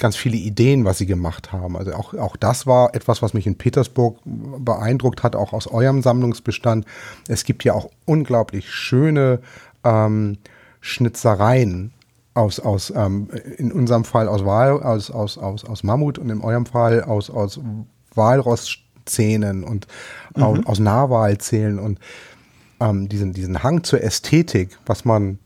[0.00, 1.76] ganz viele Ideen, was sie gemacht haben.
[1.76, 6.02] Also auch, auch das war etwas, was mich in Petersburg beeindruckt hat, auch aus eurem
[6.02, 6.84] Sammlungsbestand.
[7.28, 9.40] Es gibt ja auch unglaublich schöne
[9.84, 10.38] ähm,
[10.80, 11.92] Schnitzereien
[12.34, 16.40] aus, aus ähm, in unserem Fall aus, Wal, aus, aus, aus, aus Mammut und in
[16.40, 17.60] eurem Fall aus, aus
[18.14, 19.86] Walrosszähnen und
[20.34, 20.42] mhm.
[20.42, 21.98] aus, aus Narwalzähnen und
[22.80, 25.38] ähm, diesen, diesen Hang zur Ästhetik, was man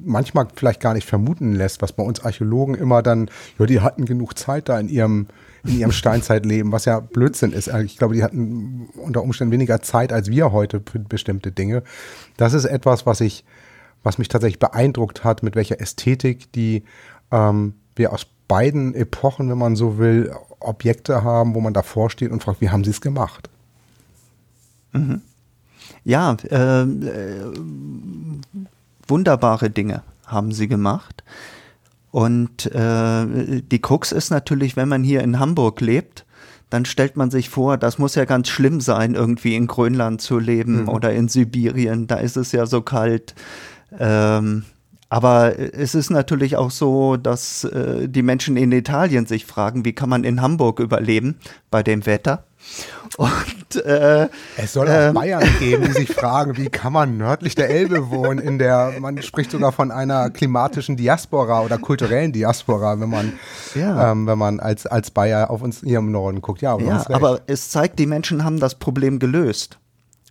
[0.00, 4.04] manchmal vielleicht gar nicht vermuten lässt, was bei uns Archäologen immer dann, ja, die hatten
[4.04, 5.26] genug Zeit da in ihrem,
[5.64, 7.68] in ihrem Steinzeitleben, was ja Blödsinn ist.
[7.84, 11.82] Ich glaube, die hatten unter Umständen weniger Zeit als wir heute für bestimmte Dinge.
[12.36, 13.44] Das ist etwas, was ich,
[14.02, 16.84] was mich tatsächlich beeindruckt hat, mit welcher Ästhetik die
[17.30, 22.30] ähm, wir aus beiden Epochen, wenn man so will, Objekte haben, wo man davor steht
[22.32, 23.48] und fragt, wie haben sie es gemacht?
[24.92, 25.22] Mhm.
[26.04, 27.52] Ja, äh, äh
[29.10, 31.24] wunderbare Dinge haben sie gemacht.
[32.10, 36.24] Und äh, die Krux ist natürlich, wenn man hier in Hamburg lebt,
[36.70, 40.38] dann stellt man sich vor, das muss ja ganz schlimm sein, irgendwie in Grönland zu
[40.38, 40.88] leben mhm.
[40.88, 43.34] oder in Sibirien, da ist es ja so kalt.
[43.98, 44.64] Ähm,
[45.12, 49.92] Aber es ist natürlich auch so, dass äh, die Menschen in Italien sich fragen, wie
[49.92, 51.36] kann man in Hamburg überleben
[51.68, 52.44] bei dem Wetter?
[53.16, 57.56] Und, äh, es soll auch ähm, Bayern geben, die sich fragen, wie kann man nördlich
[57.56, 63.00] der Elbe wohnen, in der man spricht sogar von einer klimatischen Diaspora oder kulturellen Diaspora,
[63.00, 63.32] wenn man,
[63.74, 64.12] ja.
[64.12, 66.62] ähm, wenn man als, als Bayer auf uns hier im Norden guckt.
[66.62, 69.80] Ja, ja aber es zeigt, die Menschen haben das Problem gelöst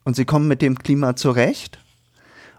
[0.06, 1.80] und sie kommen mit dem Klima zurecht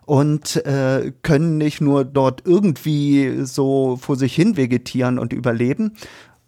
[0.06, 5.92] und äh, können nicht nur dort irgendwie so vor sich hin vegetieren und überleben,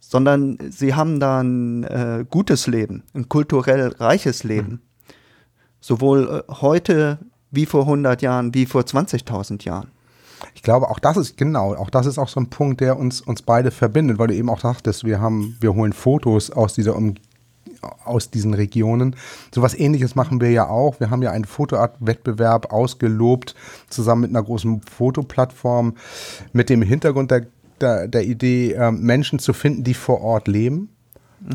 [0.00, 4.70] sondern sie haben da ein äh, gutes Leben, ein kulturell reiches Leben.
[4.70, 4.80] Mhm.
[5.80, 7.18] Sowohl äh, heute
[7.50, 9.90] wie vor 100 Jahren, wie vor 20.000 Jahren.
[10.54, 13.20] Ich glaube, auch das ist genau, auch das ist auch so ein Punkt, der uns,
[13.20, 16.96] uns beide verbindet, weil du eben auch sagtest, wir haben, wir holen Fotos aus dieser
[16.96, 17.14] um,
[18.04, 19.16] aus diesen Regionen.
[19.54, 21.00] So was ähnliches machen wir ja auch.
[21.00, 23.54] Wir haben ja einen Fotoart-Wettbewerb ausgelobt,
[23.88, 25.94] zusammen mit einer großen Fotoplattform,
[26.52, 27.46] mit dem Hintergrund der
[27.82, 30.88] der, der Idee, äh, Menschen zu finden, die vor Ort leben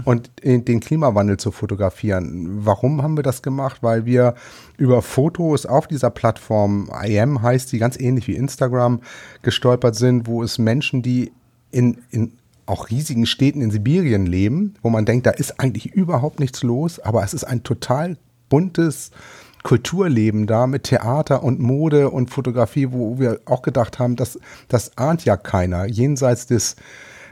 [0.03, 2.65] und den Klimawandel zu fotografieren.
[2.65, 3.77] Warum haben wir das gemacht?
[3.81, 4.35] Weil wir
[4.77, 8.99] über Fotos auf dieser Plattform, IM heißt die, ganz ähnlich wie Instagram,
[9.43, 11.31] gestolpert sind, wo es Menschen, die
[11.71, 12.33] in, in
[12.67, 16.99] auch riesigen Städten in Sibirien leben, wo man denkt, da ist eigentlich überhaupt nichts los,
[16.99, 18.17] aber es ist ein total
[18.49, 19.11] buntes,
[19.63, 24.97] Kulturleben da mit Theater und Mode und Fotografie, wo wir auch gedacht haben, dass das
[24.97, 25.87] ahnt ja keiner.
[25.87, 26.77] Jenseits des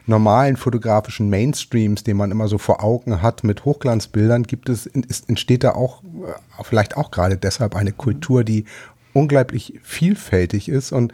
[0.06, 5.64] normalen fotografischen Mainstreams, den man immer so vor Augen hat mit Hochglanzbildern, gibt es, entsteht
[5.64, 8.66] da auch, äh, vielleicht auch gerade deshalb eine Kultur, die
[9.14, 11.14] unglaublich vielfältig ist und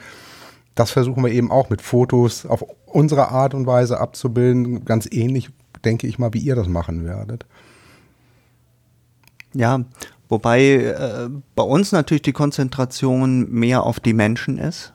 [0.76, 5.50] das versuchen wir eben auch mit Fotos auf unsere Art und Weise abzubilden, ganz ähnlich,
[5.84, 7.46] denke ich mal, wie ihr das machen werdet.
[9.54, 9.86] Ja,
[10.32, 14.94] Wobei äh, bei uns natürlich die Konzentration mehr auf die Menschen ist.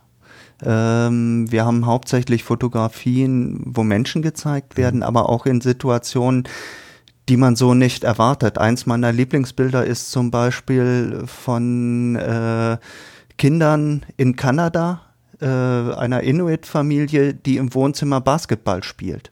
[0.65, 6.45] Ähm, wir haben hauptsächlich Fotografien, wo Menschen gezeigt werden, aber auch in Situationen,
[7.29, 8.57] die man so nicht erwartet.
[8.57, 12.79] Eins meiner Lieblingsbilder ist zum Beispiel von äh,
[13.37, 15.03] Kindern in Kanada,
[15.41, 19.31] äh, einer Inuit-Familie, die im Wohnzimmer Basketball spielt.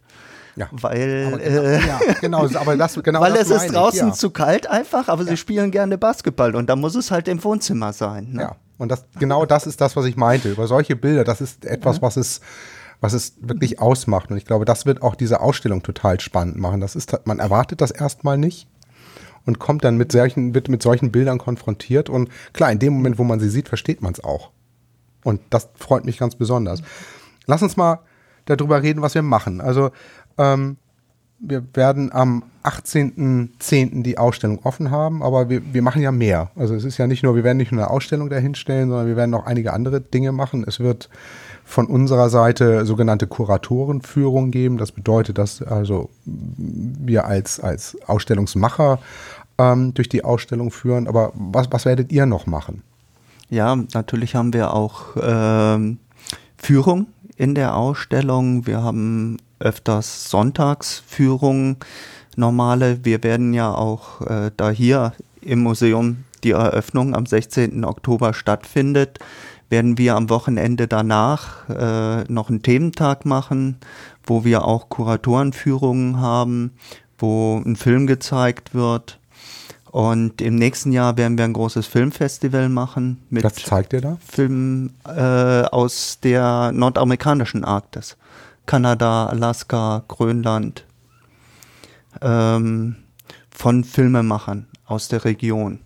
[0.56, 0.68] Ja.
[0.70, 4.14] Weil, aber genau, äh, ja, genau, aber das, genau weil das es ist draußen ja.
[4.14, 5.30] zu kalt einfach, aber ja.
[5.30, 8.28] sie spielen gerne Basketball und da muss es halt im Wohnzimmer sein.
[8.32, 8.42] Ne?
[8.42, 10.50] Ja, und das, genau das ist das, was ich meinte.
[10.50, 12.40] Über solche Bilder, das ist etwas, was es,
[13.00, 14.30] was es wirklich ausmacht.
[14.30, 16.80] Und ich glaube, das wird auch diese Ausstellung total spannend machen.
[16.80, 18.68] Das ist, man erwartet das erstmal nicht
[19.46, 22.08] und kommt dann mit solchen, wird mit solchen Bildern konfrontiert.
[22.08, 24.50] Und klar, in dem Moment, wo man sie sieht, versteht man es auch.
[25.24, 26.80] Und das freut mich ganz besonders.
[27.46, 27.98] Lass uns mal
[28.44, 29.60] darüber reden, was wir machen.
[29.60, 29.90] Also
[30.38, 30.76] ähm,
[31.38, 34.02] wir werden am 18.10.
[34.02, 36.50] die Ausstellung offen haben, aber wir, wir machen ja mehr.
[36.56, 39.16] Also es ist ja nicht nur, wir werden nicht nur eine Ausstellung dahinstellen, sondern wir
[39.16, 40.64] werden auch einige andere Dinge machen.
[40.66, 41.10] Es wird
[41.64, 44.78] von unserer Seite sogenannte Kuratorenführung geben.
[44.78, 48.98] Das bedeutet, dass also wir als, als Ausstellungsmacher
[49.58, 51.06] ähm, durch die Ausstellung führen.
[51.06, 52.82] Aber was, was werdet ihr noch machen?
[53.50, 55.98] Ja, natürlich haben wir auch ähm,
[56.57, 58.66] Führung in der Ausstellung.
[58.66, 61.76] Wir haben öfters Sonntagsführungen,
[62.37, 63.04] normale.
[63.04, 67.85] Wir werden ja auch, äh, da hier im Museum die Eröffnung am 16.
[67.85, 69.18] Oktober stattfindet,
[69.70, 73.78] werden wir am Wochenende danach äh, noch einen Thementag machen,
[74.24, 76.72] wo wir auch Kuratorenführungen haben,
[77.18, 79.18] wo ein Film gezeigt wird.
[79.94, 84.18] Und im nächsten Jahr werden wir ein großes Filmfestival machen mit Was zeigt ihr da?
[84.26, 88.16] Filmen äh, aus der nordamerikanischen Arktis.
[88.66, 90.85] Kanada, Alaska, Grönland,
[92.20, 92.96] ähm,
[93.50, 95.78] von Filmemachern aus der Region.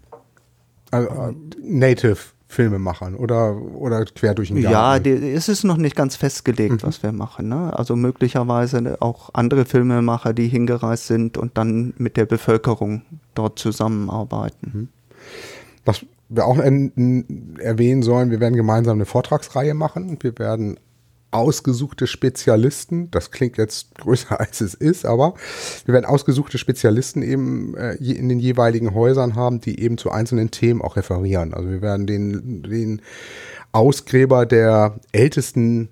[0.90, 2.16] Also, äh, Native
[2.50, 5.04] Filmemachern oder, oder quer durch den Jahr?
[5.04, 6.86] Ja, es ist noch nicht ganz festgelegt, mhm.
[6.86, 7.48] was wir machen.
[7.48, 7.76] Ne?
[7.76, 13.02] Also möglicherweise auch andere Filmemacher, die hingereist sind und dann mit der Bevölkerung
[13.34, 14.72] dort zusammenarbeiten.
[14.72, 14.88] Mhm.
[15.84, 20.18] Was wir auch erwähnen sollen, wir werden gemeinsam eine Vortragsreihe machen.
[20.20, 20.78] Wir werden
[21.30, 25.34] ausgesuchte Spezialisten, das klingt jetzt größer als es ist, aber
[25.84, 30.50] wir werden ausgesuchte Spezialisten eben äh, in den jeweiligen Häusern haben, die eben zu einzelnen
[30.50, 31.54] Themen auch referieren.
[31.54, 33.02] Also wir werden den, den
[33.72, 35.90] Ausgräber der ältesten,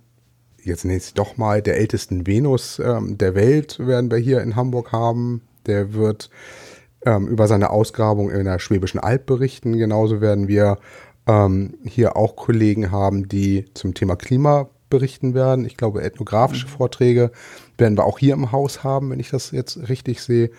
[0.63, 4.57] jetzt nenne ich doch mal, der ältesten Venus ähm, der Welt werden wir hier in
[4.57, 5.43] Hamburg haben.
[5.67, 6.31] Der wird
[7.05, 9.77] ähm, über seine Ausgrabung in der Schwäbischen Alb berichten.
[9.77, 10.79] Genauso werden wir
[11.27, 15.65] ähm, hier auch Kollegen haben, die zum Thema Klima berichten werden.
[15.65, 16.71] Ich glaube, ethnografische mhm.
[16.71, 17.31] Vorträge
[17.79, 20.51] werden wir auch hier im Haus haben, wenn ich das jetzt richtig sehe.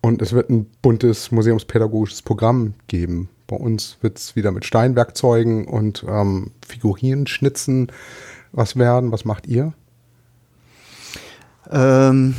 [0.00, 5.66] Und es wird ein buntes museumspädagogisches Programm geben, Bei uns wird es wieder mit Steinwerkzeugen
[5.66, 7.90] und ähm, Figurinen schnitzen
[8.52, 9.12] was werden.
[9.12, 9.72] Was macht ihr?
[11.70, 12.34] Ähm,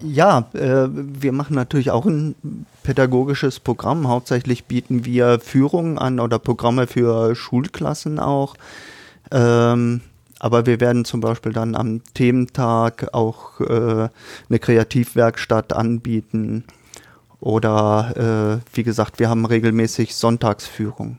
[0.00, 2.36] ja, äh, wir machen natürlich auch ein
[2.82, 4.06] pädagogisches Programm.
[4.08, 8.54] Hauptsächlich bieten wir Führungen an oder Programme für Schulklassen auch.
[9.30, 10.02] Ähm,
[10.42, 14.08] aber wir werden zum Beispiel dann am Thementag auch äh,
[14.48, 16.64] eine Kreativwerkstatt anbieten.
[17.38, 21.18] Oder äh, wie gesagt, wir haben regelmäßig Sonntagsführung.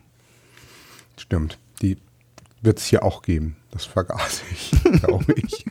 [1.16, 1.98] Stimmt, die
[2.62, 3.56] wird es hier auch geben.
[3.72, 5.66] Das vergaß ich, glaube ich.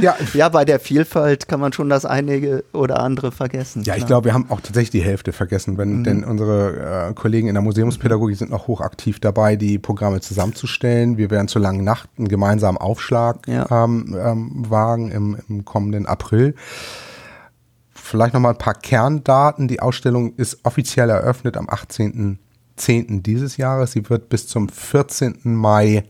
[0.00, 0.16] Ja.
[0.34, 3.82] ja, bei der Vielfalt kann man schon das eine oder andere vergessen.
[3.82, 6.04] Ja, ich glaube, wir haben auch tatsächlich die Hälfte vergessen, wenn, mhm.
[6.04, 11.16] denn unsere äh, Kollegen in der Museumspädagogik sind noch hochaktiv dabei, die Programme zusammenzustellen.
[11.16, 13.66] Wir werden zur langen Nacht einen gemeinsamen Aufschlag ja.
[13.70, 16.54] ähm, ähm, wagen im, im kommenden April.
[17.90, 19.68] Vielleicht nochmal ein paar Kerndaten.
[19.68, 23.22] Die Ausstellung ist offiziell eröffnet am 18.10.
[23.22, 23.92] dieses Jahres.
[23.92, 25.40] Sie wird bis zum 14.
[25.44, 26.04] Mai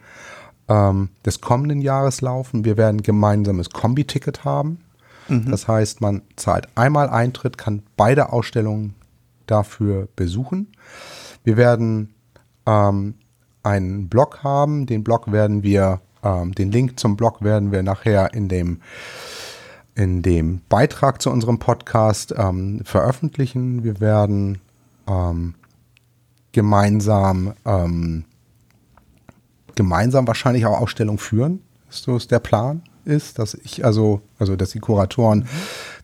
[0.69, 2.65] ähm, des kommenden Jahres laufen.
[2.65, 4.81] Wir werden ein gemeinsames Kombi-Ticket haben.
[5.29, 5.51] Mhm.
[5.51, 8.95] Das heißt, man zahlt einmal Eintritt, kann beide Ausstellungen
[9.47, 10.69] dafür besuchen.
[11.45, 12.15] Wir werden
[12.67, 13.15] ähm,
[13.63, 14.87] einen Blog haben.
[14.87, 18.81] Den Blog werden wir, ähm, den Link zum Blog werden wir nachher in dem
[19.95, 23.83] in dem Beitrag zu unserem Podcast ähm, veröffentlichen.
[23.83, 24.59] Wir werden
[25.09, 25.55] ähm,
[26.53, 28.25] gemeinsam ähm,
[29.79, 31.63] gemeinsam wahrscheinlich auch Ausstellungen führen.
[31.89, 35.49] So ist der Plan ist, dass ich also, also dass die Kuratoren mhm.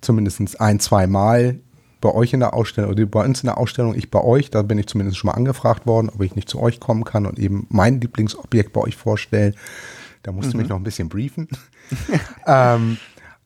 [0.00, 1.60] zumindest ein, zwei Mal
[2.00, 4.62] bei euch in der Ausstellung oder bei uns in der Ausstellung, ich bei euch, da
[4.62, 7.38] bin ich zumindest schon mal angefragt worden, ob ich nicht zu euch kommen kann und
[7.38, 9.54] eben mein Lieblingsobjekt bei euch vorstellen.
[10.22, 10.52] Da musst mhm.
[10.52, 11.48] du mich noch ein bisschen briefen.
[12.46, 12.96] ähm,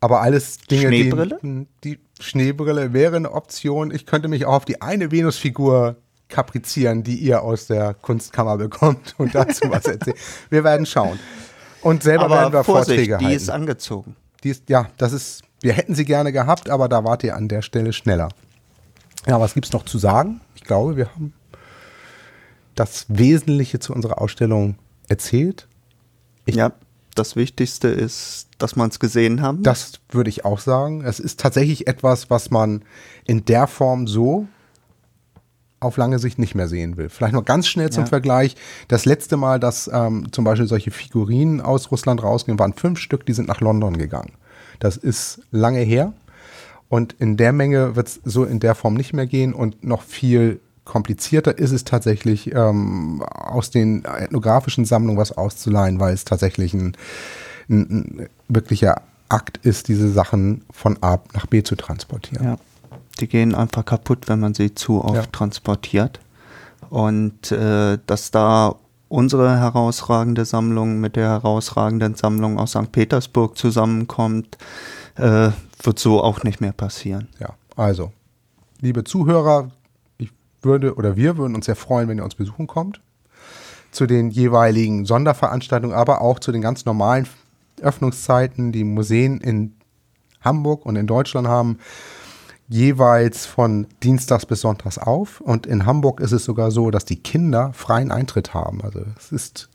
[0.01, 1.39] aber alles Dinge, Schneebrille?
[1.43, 3.91] Die, die Schneebrille wäre eine Option.
[3.91, 5.97] Ich könnte mich auch auf die eine Venusfigur
[6.29, 10.17] kaprizieren, die ihr aus der Kunstkammer bekommt und dazu was erzählen.
[10.51, 11.19] Wir werden schauen.
[11.83, 13.37] Und selber aber werden wir Vorsicht, Vorträge die halten.
[13.37, 14.17] ist angezogen.
[14.45, 17.49] Die ist, ja, das ist, wir hätten sie gerne gehabt, aber da wart ihr an
[17.49, 18.29] der Stelle schneller.
[19.27, 20.41] Ja, was gibt's noch zu sagen?
[20.55, 21.33] Ich glaube, wir haben
[22.75, 24.77] das Wesentliche zu unserer Ausstellung
[25.09, 25.69] erzählt.
[26.45, 26.73] Ich ja,
[27.15, 29.63] das Wichtigste ist, dass man es gesehen haben.
[29.63, 31.03] Das würde ich auch sagen.
[31.05, 32.83] Es ist tatsächlich etwas, was man
[33.25, 34.47] in der Form so
[35.81, 37.09] auf lange Sicht nicht mehr sehen will.
[37.09, 38.09] Vielleicht noch ganz schnell zum ja.
[38.09, 38.57] Vergleich.
[38.89, 43.27] Das letzte Mal, dass ähm, zum Beispiel solche Figurinen aus Russland rausgehen, waren fünf Stück,
[43.27, 44.33] die sind nach London gegangen.
[44.81, 46.13] Das ist lange her.
[46.89, 50.03] Und in der Menge wird es so in der Form nicht mehr gehen und noch
[50.03, 56.73] viel komplizierter ist es tatsächlich, ähm, aus den ethnografischen Sammlungen was auszuleihen, weil es tatsächlich
[56.73, 56.97] ein,
[57.69, 62.45] ein, ein wirklicher Akt ist, diese Sachen von A nach B zu transportieren.
[62.45, 62.57] Ja.
[63.21, 65.27] Die gehen einfach kaputt, wenn man sie zu oft ja.
[65.27, 66.21] transportiert.
[66.91, 68.77] Und äh, dass da
[69.09, 72.93] unsere herausragende Sammlung mit der herausragenden Sammlung aus St.
[72.93, 74.59] Petersburg zusammenkommt,
[75.17, 75.51] äh,
[75.83, 77.29] wird so auch nicht mehr passieren.
[77.39, 78.13] Ja, also,
[78.81, 79.71] liebe Zuhörer,
[80.19, 80.31] ich
[80.63, 83.01] würde oder wir würden uns sehr freuen, wenn ihr uns besuchen kommt.
[83.91, 87.27] Zu den jeweiligen Sonderveranstaltungen, aber auch zu den ganz normalen
[87.81, 89.75] Öffnungszeiten, die Museen in
[90.43, 91.79] Hamburg und in Deutschland haben
[92.69, 95.41] jeweils von Dienstags bis Sonntags auf.
[95.41, 98.83] Und in Hamburg ist es sogar so, dass die Kinder freien Eintritt haben.
[98.83, 99.69] Also es ist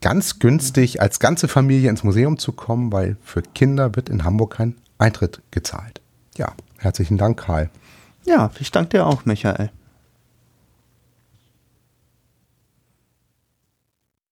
[0.00, 4.54] ganz günstig, als ganze Familie ins Museum zu kommen, weil für Kinder wird in Hamburg
[4.56, 6.00] kein Eintritt gezahlt.
[6.36, 7.70] Ja, herzlichen Dank, Karl.
[8.24, 9.70] Ja, ich danke dir auch, Michael.